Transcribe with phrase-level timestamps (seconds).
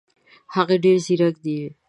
[0.55, 1.57] هغه ډېر زیرک دی.